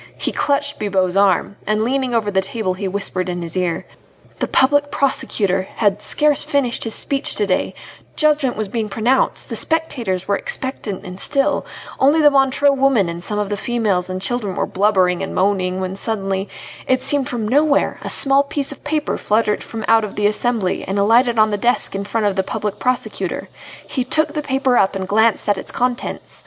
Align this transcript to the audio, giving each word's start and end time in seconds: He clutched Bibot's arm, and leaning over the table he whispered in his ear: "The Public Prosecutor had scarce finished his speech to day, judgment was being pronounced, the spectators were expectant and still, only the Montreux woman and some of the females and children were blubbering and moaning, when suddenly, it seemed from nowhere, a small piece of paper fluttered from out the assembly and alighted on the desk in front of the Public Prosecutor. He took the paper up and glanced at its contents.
He 0.17 0.31
clutched 0.31 0.79
Bibot's 0.79 1.15
arm, 1.15 1.57
and 1.67 1.83
leaning 1.83 2.15
over 2.15 2.31
the 2.31 2.41
table 2.41 2.73
he 2.73 2.87
whispered 2.87 3.29
in 3.29 3.43
his 3.43 3.55
ear: 3.55 3.85
"The 4.39 4.47
Public 4.47 4.89
Prosecutor 4.89 5.67
had 5.75 6.01
scarce 6.01 6.43
finished 6.43 6.85
his 6.85 6.95
speech 6.95 7.35
to 7.35 7.45
day, 7.45 7.75
judgment 8.15 8.57
was 8.57 8.67
being 8.67 8.89
pronounced, 8.89 9.49
the 9.49 9.55
spectators 9.55 10.27
were 10.27 10.35
expectant 10.35 11.05
and 11.05 11.19
still, 11.19 11.67
only 11.99 12.19
the 12.19 12.31
Montreux 12.31 12.71
woman 12.71 13.09
and 13.09 13.23
some 13.23 13.37
of 13.37 13.49
the 13.49 13.55
females 13.55 14.09
and 14.09 14.19
children 14.19 14.55
were 14.55 14.65
blubbering 14.65 15.21
and 15.21 15.35
moaning, 15.35 15.79
when 15.79 15.95
suddenly, 15.95 16.49
it 16.87 17.03
seemed 17.03 17.29
from 17.29 17.47
nowhere, 17.47 17.99
a 18.01 18.09
small 18.09 18.41
piece 18.41 18.71
of 18.71 18.83
paper 18.83 19.19
fluttered 19.19 19.61
from 19.61 19.85
out 19.87 20.15
the 20.15 20.25
assembly 20.25 20.83
and 20.83 20.97
alighted 20.97 21.37
on 21.37 21.51
the 21.51 21.57
desk 21.57 21.93
in 21.93 22.05
front 22.05 22.25
of 22.25 22.35
the 22.35 22.41
Public 22.41 22.79
Prosecutor. 22.79 23.49
He 23.87 24.03
took 24.03 24.33
the 24.33 24.41
paper 24.41 24.77
up 24.79 24.95
and 24.95 25.07
glanced 25.07 25.47
at 25.47 25.59
its 25.59 25.71
contents. 25.71 26.39